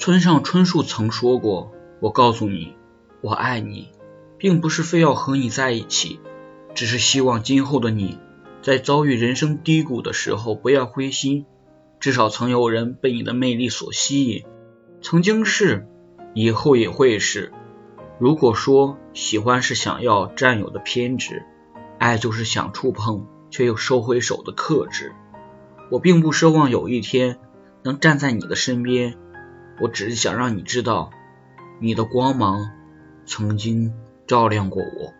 [0.00, 2.74] 村上春树曾说过：“我告诉你，
[3.20, 3.90] 我爱你，
[4.38, 6.20] 并不是非要和你在一起，
[6.74, 8.18] 只是希望今后的你，
[8.62, 11.44] 在遭遇人生低谷的时候不要灰心，
[12.00, 14.44] 至少曾有人被你的魅力所吸引，
[15.02, 15.86] 曾经是，
[16.32, 17.52] 以后也会是。
[18.18, 21.42] 如果说喜欢是想要占有的偏执，
[21.98, 25.12] 爱就是想触碰却又收回手的克制。
[25.90, 27.38] 我并不奢望有一天。”
[27.82, 29.16] 能站在你的身边，
[29.80, 31.10] 我只是想让你知道，
[31.80, 32.70] 你的光芒
[33.24, 33.92] 曾经
[34.26, 35.14] 照亮过我。